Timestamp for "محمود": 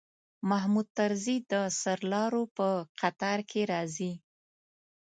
0.49-0.87